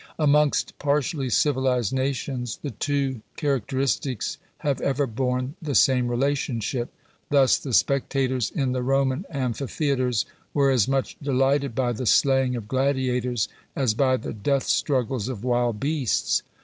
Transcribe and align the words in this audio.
AmongBt 0.17 0.71
partially 0.79 1.29
civilized 1.29 1.93
nations 1.93 2.57
the 2.63 2.71
two 2.71 3.21
cha 3.37 3.45
racteristics 3.49 4.37
have 4.57 4.81
ever 4.81 5.05
borne 5.05 5.53
the 5.61 5.75
same 5.75 6.07
relationship. 6.07 6.91
Thus 7.29 7.59
the 7.59 7.71
spectators 7.71 8.49
in 8.49 8.71
the 8.71 8.81
Roman 8.81 9.25
amphitheatres 9.29 10.25
were 10.55 10.71
as 10.71 10.87
much 10.87 11.17
delighted 11.21 11.75
by 11.75 11.91
the 11.91 12.07
slaying 12.07 12.55
of 12.55 12.67
gladiators 12.67 13.47
as 13.75 13.93
by 13.93 14.17
the 14.17 14.33
death 14.33 14.63
struggles 14.63 15.29
of 15.29 15.43
wild 15.43 15.79
beasts. 15.79 16.41